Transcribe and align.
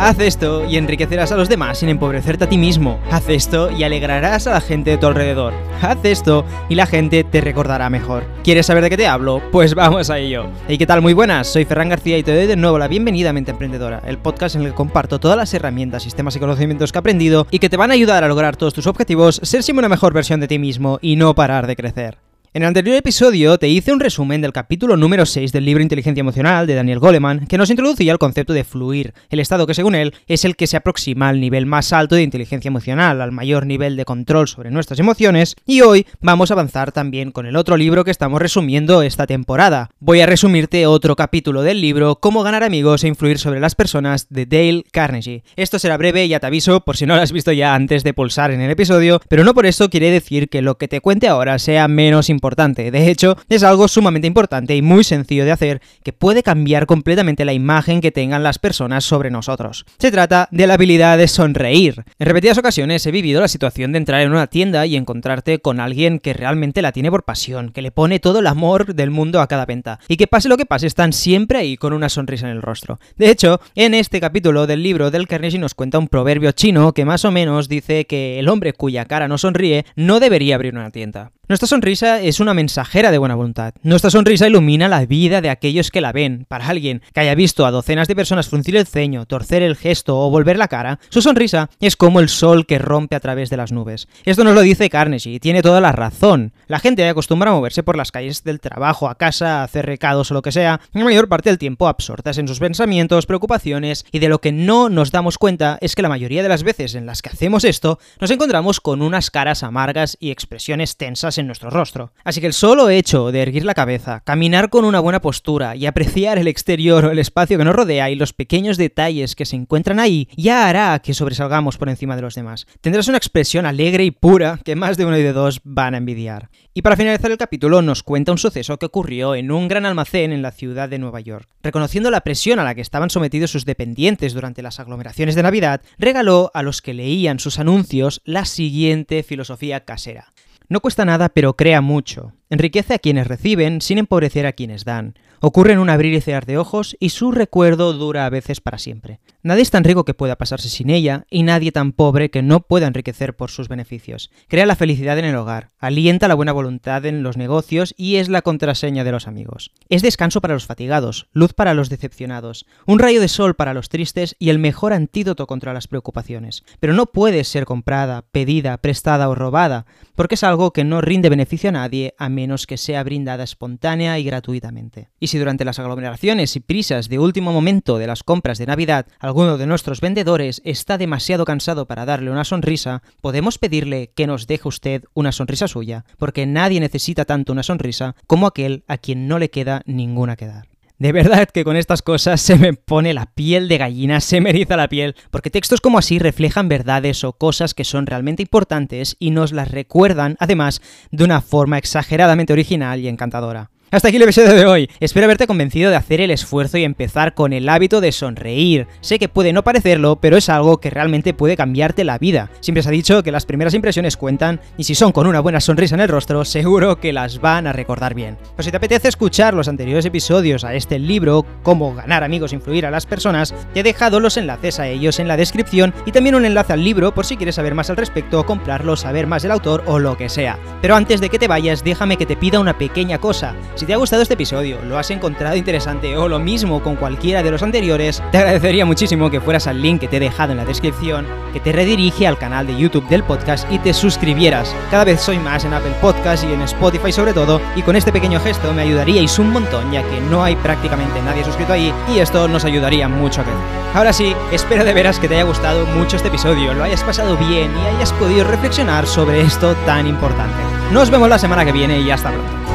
Haz 0.00 0.20
esto 0.20 0.64
y 0.64 0.76
enriquecerás 0.76 1.32
a 1.32 1.36
los 1.36 1.48
demás 1.48 1.78
sin 1.78 1.88
empobrecerte 1.88 2.44
a 2.44 2.48
ti 2.48 2.56
mismo. 2.56 3.00
Haz 3.10 3.28
esto 3.28 3.68
y 3.72 3.82
alegrarás 3.82 4.46
a 4.46 4.52
la 4.52 4.60
gente 4.60 4.90
de 4.90 4.96
tu 4.96 5.08
alrededor. 5.08 5.52
Haz 5.82 5.98
esto 6.04 6.44
y 6.68 6.76
la 6.76 6.86
gente 6.86 7.24
te 7.24 7.40
recordará 7.40 7.90
mejor. 7.90 8.22
¿Quieres 8.44 8.66
saber 8.66 8.84
de 8.84 8.90
qué 8.90 8.96
te 8.96 9.08
hablo? 9.08 9.42
Pues 9.50 9.74
vamos 9.74 10.08
a 10.08 10.18
ello. 10.18 10.46
Hey, 10.68 10.78
¿qué 10.78 10.86
tal? 10.86 11.02
Muy 11.02 11.14
buenas, 11.14 11.48
soy 11.48 11.64
Ferran 11.64 11.88
García 11.88 12.16
y 12.16 12.22
te 12.22 12.32
doy 12.32 12.46
de 12.46 12.54
nuevo 12.54 12.78
la 12.78 12.86
bienvenida 12.86 13.30
a 13.30 13.32
Mente 13.32 13.50
Emprendedora, 13.50 14.00
el 14.06 14.18
podcast 14.18 14.54
en 14.54 14.62
el 14.62 14.68
que 14.68 14.76
comparto 14.76 15.18
todas 15.18 15.36
las 15.36 15.52
herramientas, 15.52 16.04
sistemas 16.04 16.36
y 16.36 16.38
conocimientos 16.38 16.92
que 16.92 16.98
he 16.98 17.00
aprendido 17.00 17.48
y 17.50 17.58
que 17.58 17.68
te 17.68 17.76
van 17.76 17.90
a 17.90 17.94
ayudar 17.94 18.22
a 18.22 18.28
lograr 18.28 18.54
todos 18.54 18.74
tus 18.74 18.86
objetivos, 18.86 19.40
ser 19.42 19.64
siempre 19.64 19.80
una 19.80 19.88
mejor 19.88 20.12
versión 20.12 20.38
de 20.38 20.46
ti 20.46 20.60
mismo 20.60 21.00
y 21.02 21.16
no 21.16 21.34
parar 21.34 21.66
de 21.66 21.74
crecer. 21.74 22.27
En 22.58 22.64
el 22.64 22.68
anterior 22.70 22.96
episodio 22.96 23.56
te 23.56 23.68
hice 23.68 23.92
un 23.92 24.00
resumen 24.00 24.40
del 24.40 24.52
capítulo 24.52 24.96
número 24.96 25.26
6 25.26 25.52
del 25.52 25.64
libro 25.64 25.80
Inteligencia 25.80 26.22
Emocional 26.22 26.66
de 26.66 26.74
Daniel 26.74 26.98
Goleman, 26.98 27.46
que 27.46 27.56
nos 27.56 27.70
introducía 27.70 28.10
el 28.10 28.18
concepto 28.18 28.52
de 28.52 28.64
fluir, 28.64 29.14
el 29.30 29.38
estado 29.38 29.64
que 29.64 29.74
según 29.74 29.94
él 29.94 30.12
es 30.26 30.44
el 30.44 30.56
que 30.56 30.66
se 30.66 30.76
aproxima 30.76 31.28
al 31.28 31.40
nivel 31.40 31.66
más 31.66 31.92
alto 31.92 32.16
de 32.16 32.24
inteligencia 32.24 32.68
emocional, 32.68 33.20
al 33.20 33.30
mayor 33.30 33.64
nivel 33.64 33.94
de 33.94 34.04
control 34.04 34.48
sobre 34.48 34.72
nuestras 34.72 34.98
emociones, 34.98 35.54
y 35.66 35.82
hoy 35.82 36.04
vamos 36.20 36.50
a 36.50 36.54
avanzar 36.54 36.90
también 36.90 37.30
con 37.30 37.46
el 37.46 37.54
otro 37.54 37.76
libro 37.76 38.02
que 38.02 38.10
estamos 38.10 38.42
resumiendo 38.42 39.02
esta 39.02 39.28
temporada. 39.28 39.90
Voy 40.00 40.20
a 40.20 40.26
resumirte 40.26 40.84
otro 40.88 41.14
capítulo 41.14 41.62
del 41.62 41.80
libro 41.80 42.16
Cómo 42.16 42.42
ganar 42.42 42.64
amigos 42.64 43.04
e 43.04 43.06
influir 43.06 43.38
sobre 43.38 43.60
las 43.60 43.76
personas 43.76 44.26
de 44.30 44.46
Dale 44.46 44.82
Carnegie. 44.90 45.44
Esto 45.54 45.78
será 45.78 45.96
breve, 45.96 46.26
ya 46.26 46.40
te 46.40 46.48
aviso, 46.48 46.80
por 46.80 46.96
si 46.96 47.06
no 47.06 47.14
lo 47.14 47.22
has 47.22 47.30
visto 47.30 47.52
ya 47.52 47.76
antes 47.76 48.02
de 48.02 48.14
pulsar 48.14 48.50
en 48.50 48.62
el 48.62 48.72
episodio, 48.72 49.20
pero 49.28 49.44
no 49.44 49.54
por 49.54 49.64
eso 49.64 49.90
quiere 49.90 50.10
decir 50.10 50.48
que 50.48 50.60
lo 50.60 50.76
que 50.76 50.88
te 50.88 51.00
cuente 51.00 51.28
ahora 51.28 51.60
sea 51.60 51.86
menos 51.86 52.28
importante 52.28 52.47
De 52.56 53.10
hecho, 53.10 53.36
es 53.48 53.62
algo 53.62 53.88
sumamente 53.88 54.26
importante 54.26 54.74
y 54.74 54.82
muy 54.82 55.04
sencillo 55.04 55.44
de 55.44 55.52
hacer 55.52 55.80
que 56.02 56.12
puede 56.12 56.42
cambiar 56.42 56.86
completamente 56.86 57.44
la 57.44 57.52
imagen 57.52 58.00
que 58.00 58.10
tengan 58.10 58.42
las 58.42 58.58
personas 58.58 59.04
sobre 59.04 59.30
nosotros. 59.30 59.84
Se 59.98 60.10
trata 60.10 60.48
de 60.50 60.66
la 60.66 60.74
habilidad 60.74 61.18
de 61.18 61.28
sonreír. 61.28 62.04
En 62.18 62.26
repetidas 62.26 62.58
ocasiones 62.58 63.04
he 63.06 63.10
vivido 63.10 63.40
la 63.40 63.48
situación 63.48 63.92
de 63.92 63.98
entrar 63.98 64.22
en 64.22 64.30
una 64.30 64.46
tienda 64.46 64.86
y 64.86 64.96
encontrarte 64.96 65.58
con 65.58 65.80
alguien 65.80 66.18
que 66.18 66.32
realmente 66.32 66.82
la 66.82 66.92
tiene 66.92 67.10
por 67.10 67.24
pasión, 67.24 67.70
que 67.70 67.82
le 67.82 67.90
pone 67.90 68.18
todo 68.18 68.40
el 68.40 68.46
amor 68.46 68.94
del 68.94 69.10
mundo 69.10 69.40
a 69.40 69.46
cada 69.46 69.66
venta, 69.66 69.98
y 70.08 70.16
que 70.16 70.26
pase 70.26 70.48
lo 70.48 70.56
que 70.56 70.66
pase, 70.66 70.86
están 70.86 71.12
siempre 71.12 71.58
ahí 71.58 71.76
con 71.76 71.92
una 71.92 72.08
sonrisa 72.08 72.46
en 72.46 72.56
el 72.56 72.62
rostro. 72.62 72.98
De 73.16 73.30
hecho, 73.30 73.60
en 73.74 73.94
este 73.94 74.20
capítulo 74.20 74.66
del 74.66 74.82
libro 74.82 75.10
del 75.10 75.28
Carnegie 75.28 75.58
nos 75.58 75.74
cuenta 75.74 75.98
un 75.98 76.08
proverbio 76.08 76.52
chino 76.52 76.92
que 76.92 77.04
más 77.04 77.24
o 77.24 77.30
menos 77.30 77.68
dice 77.68 78.06
que 78.06 78.38
el 78.38 78.48
hombre 78.48 78.72
cuya 78.72 79.04
cara 79.04 79.28
no 79.28 79.38
sonríe 79.38 79.84
no 79.96 80.20
debería 80.20 80.54
abrir 80.54 80.74
una 80.74 80.90
tienda. 80.90 81.32
Nuestra 81.48 81.66
sonrisa 81.66 82.20
es 82.20 82.40
una 82.40 82.52
mensajera 82.52 83.10
de 83.10 83.16
buena 83.16 83.34
voluntad. 83.34 83.72
Nuestra 83.82 84.10
sonrisa 84.10 84.46
ilumina 84.46 84.86
la 84.86 85.06
vida 85.06 85.40
de 85.40 85.48
aquellos 85.48 85.90
que 85.90 86.02
la 86.02 86.12
ven. 86.12 86.44
Para 86.46 86.68
alguien 86.68 87.00
que 87.14 87.20
haya 87.20 87.34
visto 87.34 87.64
a 87.64 87.70
docenas 87.70 88.06
de 88.06 88.14
personas 88.14 88.50
fruncir 88.50 88.76
el 88.76 88.86
ceño, 88.86 89.24
torcer 89.24 89.62
el 89.62 89.74
gesto 89.74 90.18
o 90.18 90.28
volver 90.28 90.58
la 90.58 90.68
cara, 90.68 91.00
su 91.08 91.22
sonrisa 91.22 91.70
es 91.80 91.96
como 91.96 92.20
el 92.20 92.28
sol 92.28 92.66
que 92.66 92.78
rompe 92.78 93.16
a 93.16 93.20
través 93.20 93.48
de 93.48 93.56
las 93.56 93.72
nubes. 93.72 94.08
Esto 94.26 94.44
nos 94.44 94.54
lo 94.54 94.60
dice 94.60 94.90
Carnegie 94.90 95.32
y 95.32 95.40
tiene 95.40 95.62
toda 95.62 95.80
la 95.80 95.92
razón. 95.92 96.52
La 96.66 96.80
gente 96.80 97.08
acostumbra 97.08 97.50
a 97.50 97.54
moverse 97.54 97.82
por 97.82 97.96
las 97.96 98.12
calles 98.12 98.44
del 98.44 98.60
trabajo, 98.60 99.08
a 99.08 99.14
casa, 99.14 99.60
a 99.60 99.64
hacer 99.64 99.86
recados 99.86 100.30
o 100.30 100.34
lo 100.34 100.42
que 100.42 100.52
sea, 100.52 100.82
la 100.92 101.04
mayor 101.04 101.30
parte 101.30 101.48
del 101.48 101.56
tiempo 101.56 101.88
absortas 101.88 102.36
en 102.36 102.46
sus 102.46 102.60
pensamientos, 102.60 103.24
preocupaciones 103.24 104.04
y 104.12 104.18
de 104.18 104.28
lo 104.28 104.42
que 104.42 104.52
no 104.52 104.90
nos 104.90 105.12
damos 105.12 105.38
cuenta 105.38 105.78
es 105.80 105.94
que 105.94 106.02
la 106.02 106.10
mayoría 106.10 106.42
de 106.42 106.50
las 106.50 106.62
veces 106.62 106.94
en 106.94 107.06
las 107.06 107.22
que 107.22 107.30
hacemos 107.30 107.64
esto 107.64 107.98
nos 108.20 108.30
encontramos 108.30 108.82
con 108.82 109.00
unas 109.00 109.30
caras 109.30 109.62
amargas 109.62 110.18
y 110.20 110.30
expresiones 110.30 110.98
tensas 110.98 111.37
en 111.38 111.46
nuestro 111.46 111.70
rostro. 111.70 112.12
Así 112.24 112.40
que 112.40 112.46
el 112.46 112.52
solo 112.52 112.90
hecho 112.90 113.32
de 113.32 113.42
erguir 113.42 113.64
la 113.64 113.74
cabeza, 113.74 114.20
caminar 114.24 114.70
con 114.70 114.84
una 114.84 115.00
buena 115.00 115.20
postura 115.20 115.76
y 115.76 115.86
apreciar 115.86 116.38
el 116.38 116.48
exterior 116.48 117.04
o 117.04 117.10
el 117.10 117.18
espacio 117.18 117.58
que 117.58 117.64
nos 117.64 117.74
rodea 117.74 118.10
y 118.10 118.14
los 118.14 118.32
pequeños 118.32 118.76
detalles 118.76 119.34
que 119.34 119.46
se 119.46 119.56
encuentran 119.56 120.00
ahí, 120.00 120.28
ya 120.36 120.68
hará 120.68 120.98
que 120.98 121.14
sobresalgamos 121.14 121.78
por 121.78 121.88
encima 121.88 122.16
de 122.16 122.22
los 122.22 122.34
demás. 122.34 122.66
Tendrás 122.80 123.08
una 123.08 123.18
expresión 123.18 123.66
alegre 123.66 124.04
y 124.04 124.10
pura 124.10 124.60
que 124.64 124.76
más 124.76 124.96
de 124.96 125.04
uno 125.04 125.18
y 125.18 125.22
de 125.22 125.32
dos 125.32 125.60
van 125.64 125.94
a 125.94 125.98
envidiar. 125.98 126.50
Y 126.74 126.82
para 126.82 126.96
finalizar 126.96 127.30
el 127.30 127.38
capítulo 127.38 127.82
nos 127.82 128.02
cuenta 128.02 128.32
un 128.32 128.38
suceso 128.38 128.78
que 128.78 128.86
ocurrió 128.86 129.34
en 129.34 129.50
un 129.50 129.68
gran 129.68 129.86
almacén 129.86 130.32
en 130.32 130.42
la 130.42 130.52
ciudad 130.52 130.88
de 130.88 130.98
Nueva 130.98 131.20
York. 131.20 131.48
Reconociendo 131.62 132.10
la 132.10 132.20
presión 132.20 132.58
a 132.58 132.64
la 132.64 132.74
que 132.74 132.80
estaban 132.80 133.10
sometidos 133.10 133.50
sus 133.50 133.64
dependientes 133.64 134.34
durante 134.34 134.62
las 134.62 134.78
aglomeraciones 134.78 135.34
de 135.34 135.42
Navidad, 135.42 135.82
regaló 135.98 136.50
a 136.54 136.62
los 136.62 136.82
que 136.82 136.94
leían 136.94 137.40
sus 137.40 137.58
anuncios 137.58 138.20
la 138.24 138.44
siguiente 138.44 139.22
filosofía 139.22 139.84
casera. 139.84 140.32
No 140.68 140.80
cuesta 140.80 141.04
nada, 141.04 141.28
pero 141.30 141.54
crea 141.54 141.80
mucho. 141.80 142.32
Enriquece 142.50 142.94
a 142.94 142.98
quienes 142.98 143.26
reciben 143.26 143.80
sin 143.80 143.98
empobrecer 143.98 144.46
a 144.46 144.52
quienes 144.52 144.84
dan. 144.84 145.14
Ocurre 145.40 145.74
en 145.74 145.78
un 145.78 145.88
abrir 145.88 146.14
y 146.14 146.20
cerrar 146.20 146.46
de 146.46 146.58
ojos 146.58 146.96
y 146.98 147.10
su 147.10 147.30
recuerdo 147.30 147.92
dura 147.92 148.26
a 148.26 148.30
veces 148.30 148.60
para 148.60 148.78
siempre. 148.78 149.20
Nadie 149.42 149.62
es 149.62 149.70
tan 149.70 149.84
rico 149.84 150.04
que 150.04 150.14
pueda 150.14 150.36
pasarse 150.36 150.68
sin 150.68 150.90
ella 150.90 151.26
y 151.30 151.44
nadie 151.44 151.70
tan 151.70 151.92
pobre 151.92 152.30
que 152.30 152.42
no 152.42 152.60
pueda 152.60 152.88
enriquecer 152.88 153.36
por 153.36 153.50
sus 153.50 153.68
beneficios. 153.68 154.30
Crea 154.48 154.66
la 154.66 154.74
felicidad 154.74 155.16
en 155.18 155.26
el 155.26 155.36
hogar, 155.36 155.68
alienta 155.78 156.26
la 156.26 156.34
buena 156.34 156.52
voluntad 156.52 157.06
en 157.06 157.22
los 157.22 157.36
negocios 157.36 157.94
y 157.96 158.16
es 158.16 158.28
la 158.28 158.42
contraseña 158.42 159.04
de 159.04 159.12
los 159.12 159.28
amigos. 159.28 159.70
Es 159.88 160.02
descanso 160.02 160.40
para 160.40 160.54
los 160.54 160.66
fatigados, 160.66 161.28
luz 161.32 161.52
para 161.52 161.72
los 161.72 161.88
decepcionados, 161.88 162.66
un 162.84 162.98
rayo 162.98 163.20
de 163.20 163.28
sol 163.28 163.54
para 163.54 163.74
los 163.74 163.90
tristes 163.90 164.34
y 164.40 164.48
el 164.50 164.58
mejor 164.58 164.92
antídoto 164.92 165.46
contra 165.46 165.72
las 165.72 165.86
preocupaciones. 165.86 166.64
Pero 166.80 166.94
no 166.94 167.06
puede 167.06 167.44
ser 167.44 167.64
comprada, 167.64 168.24
pedida, 168.32 168.76
prestada 168.78 169.28
o 169.28 169.36
robada, 169.36 169.86
porque 170.16 170.34
es 170.34 170.42
algo 170.42 170.72
que 170.72 170.82
no 170.82 171.00
rinde 171.00 171.28
beneficio 171.28 171.68
a 171.68 171.72
nadie 171.72 172.14
menos 172.38 172.68
que 172.68 172.76
sea 172.76 173.02
brindada 173.02 173.42
espontánea 173.42 174.16
y 174.20 174.22
gratuitamente. 174.22 175.08
Y 175.18 175.26
si 175.26 175.38
durante 175.38 175.64
las 175.64 175.80
aglomeraciones 175.80 176.54
y 176.54 176.60
prisas 176.60 177.08
de 177.08 177.18
último 177.18 177.52
momento 177.52 177.98
de 177.98 178.06
las 178.06 178.22
compras 178.22 178.58
de 178.58 178.66
Navidad 178.66 179.06
alguno 179.18 179.58
de 179.58 179.66
nuestros 179.66 180.00
vendedores 180.00 180.62
está 180.64 180.98
demasiado 180.98 181.44
cansado 181.44 181.86
para 181.88 182.04
darle 182.04 182.30
una 182.30 182.44
sonrisa, 182.44 183.02
podemos 183.20 183.58
pedirle 183.58 184.12
que 184.14 184.28
nos 184.28 184.46
deje 184.46 184.68
usted 184.68 185.02
una 185.14 185.32
sonrisa 185.32 185.66
suya, 185.66 186.04
porque 186.16 186.46
nadie 186.46 186.78
necesita 186.78 187.24
tanto 187.24 187.50
una 187.52 187.64
sonrisa 187.64 188.14
como 188.28 188.46
aquel 188.46 188.84
a 188.86 188.98
quien 188.98 189.26
no 189.26 189.40
le 189.40 189.50
queda 189.50 189.82
ninguna 189.84 190.36
que 190.36 190.46
dar. 190.46 190.67
De 190.98 191.12
verdad 191.12 191.48
que 191.48 191.62
con 191.62 191.76
estas 191.76 192.02
cosas 192.02 192.40
se 192.40 192.56
me 192.56 192.72
pone 192.72 193.14
la 193.14 193.26
piel 193.26 193.68
de 193.68 193.78
gallina, 193.78 194.20
se 194.20 194.40
me 194.40 194.50
eriza 194.50 194.76
la 194.76 194.88
piel, 194.88 195.14
porque 195.30 195.48
textos 195.48 195.80
como 195.80 195.98
así 195.98 196.18
reflejan 196.18 196.68
verdades 196.68 197.22
o 197.22 197.34
cosas 197.34 197.72
que 197.72 197.84
son 197.84 198.04
realmente 198.04 198.42
importantes 198.42 199.16
y 199.20 199.30
nos 199.30 199.52
las 199.52 199.70
recuerdan, 199.70 200.36
además, 200.40 200.82
de 201.12 201.22
una 201.22 201.40
forma 201.40 201.78
exageradamente 201.78 202.52
original 202.52 202.98
y 202.98 203.06
encantadora. 203.06 203.70
Hasta 203.90 204.08
aquí 204.08 204.18
el 204.18 204.22
episodio 204.24 204.52
de 204.52 204.66
hoy. 204.66 204.90
Espero 205.00 205.24
haberte 205.24 205.46
convencido 205.46 205.88
de 205.88 205.96
hacer 205.96 206.20
el 206.20 206.30
esfuerzo 206.30 206.76
y 206.76 206.84
empezar 206.84 207.32
con 207.32 207.54
el 207.54 207.66
hábito 207.70 208.02
de 208.02 208.12
sonreír. 208.12 208.86
Sé 209.00 209.18
que 209.18 209.30
puede 209.30 209.54
no 209.54 209.64
parecerlo, 209.64 210.16
pero 210.16 210.36
es 210.36 210.50
algo 210.50 210.76
que 210.76 210.90
realmente 210.90 211.32
puede 211.32 211.56
cambiarte 211.56 212.04
la 212.04 212.18
vida. 212.18 212.50
Siempre 212.60 212.82
se 212.82 212.90
ha 212.90 212.92
dicho 212.92 213.22
que 213.22 213.32
las 213.32 213.46
primeras 213.46 213.72
impresiones 213.72 214.18
cuentan, 214.18 214.60
y 214.76 214.84
si 214.84 214.94
son 214.94 215.10
con 215.10 215.26
una 215.26 215.40
buena 215.40 215.60
sonrisa 215.60 215.94
en 215.94 216.02
el 216.02 216.08
rostro, 216.10 216.44
seguro 216.44 217.00
que 217.00 217.14
las 217.14 217.40
van 217.40 217.66
a 217.66 217.72
recordar 217.72 218.12
bien. 218.12 218.36
Pero 218.54 218.62
si 218.62 218.70
te 218.70 218.76
apetece 218.76 219.08
escuchar 219.08 219.54
los 219.54 219.68
anteriores 219.68 220.04
episodios 220.04 220.64
a 220.64 220.74
este 220.74 220.98
libro, 220.98 221.46
Cómo 221.62 221.94
ganar 221.94 222.24
amigos 222.24 222.52
e 222.52 222.56
influir 222.56 222.84
a 222.84 222.90
las 222.90 223.06
personas, 223.06 223.54
te 223.72 223.80
he 223.80 223.82
dejado 223.82 224.20
los 224.20 224.36
enlaces 224.36 224.80
a 224.80 224.86
ellos 224.86 225.18
en 225.18 225.28
la 225.28 225.38
descripción 225.38 225.94
y 226.04 226.12
también 226.12 226.34
un 226.34 226.44
enlace 226.44 226.74
al 226.74 226.84
libro 226.84 227.14
por 227.14 227.24
si 227.24 227.38
quieres 227.38 227.54
saber 227.54 227.74
más 227.74 227.88
al 227.88 227.96
respecto, 227.96 228.44
comprarlo, 228.44 228.96
saber 228.96 229.26
más 229.26 229.44
del 229.44 229.52
autor 229.52 229.82
o 229.86 229.98
lo 229.98 230.18
que 230.18 230.28
sea. 230.28 230.58
Pero 230.82 230.94
antes 230.94 231.22
de 231.22 231.30
que 231.30 231.38
te 231.38 231.48
vayas, 231.48 231.82
déjame 231.82 232.18
que 232.18 232.26
te 232.26 232.36
pida 232.36 232.60
una 232.60 232.76
pequeña 232.76 233.16
cosa. 233.16 233.54
Si 233.78 233.86
te 233.86 233.94
ha 233.94 233.96
gustado 233.96 234.22
este 234.22 234.34
episodio, 234.34 234.80
lo 234.82 234.98
has 234.98 235.08
encontrado 235.12 235.54
interesante 235.54 236.16
o 236.16 236.26
lo 236.26 236.40
mismo 236.40 236.82
con 236.82 236.96
cualquiera 236.96 237.44
de 237.44 237.52
los 237.52 237.62
anteriores, 237.62 238.20
te 238.32 238.38
agradecería 238.38 238.84
muchísimo 238.84 239.30
que 239.30 239.40
fueras 239.40 239.68
al 239.68 239.80
link 239.80 240.00
que 240.00 240.08
te 240.08 240.16
he 240.16 240.20
dejado 240.20 240.50
en 240.50 240.58
la 240.58 240.64
descripción, 240.64 241.28
que 241.52 241.60
te 241.60 241.70
redirige 241.70 242.26
al 242.26 242.38
canal 242.38 242.66
de 242.66 242.76
YouTube 242.76 243.08
del 243.08 243.22
podcast 243.22 243.70
y 243.70 243.78
te 243.78 243.94
suscribieras. 243.94 244.74
Cada 244.90 245.04
vez 245.04 245.20
soy 245.20 245.38
más 245.38 245.64
en 245.64 245.74
Apple 245.74 245.94
Podcast 246.00 246.42
y 246.42 246.52
en 246.52 246.62
Spotify 246.62 247.12
sobre 247.12 247.32
todo, 247.32 247.60
y 247.76 247.82
con 247.82 247.94
este 247.94 248.10
pequeño 248.10 248.40
gesto 248.40 248.72
me 248.72 248.82
ayudaríais 248.82 249.38
un 249.38 249.50
montón 249.50 249.92
ya 249.92 250.02
que 250.02 250.20
no 250.22 250.42
hay 250.42 250.56
prácticamente 250.56 251.22
nadie 251.22 251.44
suscrito 251.44 251.74
ahí 251.74 251.94
y 252.12 252.18
esto 252.18 252.48
nos 252.48 252.64
ayudaría 252.64 253.08
mucho 253.08 253.42
a 253.42 253.44
crecer. 253.44 253.62
Ahora 253.94 254.12
sí, 254.12 254.34
espero 254.50 254.84
de 254.84 254.92
veras 254.92 255.20
que 255.20 255.28
te 255.28 255.36
haya 255.36 255.44
gustado 255.44 255.86
mucho 255.86 256.16
este 256.16 256.30
episodio, 256.30 256.74
lo 256.74 256.82
hayas 256.82 257.04
pasado 257.04 257.36
bien 257.36 257.70
y 257.78 257.96
hayas 257.96 258.12
podido 258.14 258.42
reflexionar 258.42 259.06
sobre 259.06 259.40
esto 259.42 259.76
tan 259.86 260.08
importante. 260.08 260.60
Nos 260.90 261.10
vemos 261.10 261.28
la 261.28 261.38
semana 261.38 261.64
que 261.64 261.70
viene 261.70 262.00
y 262.00 262.10
hasta 262.10 262.32
pronto. 262.32 262.67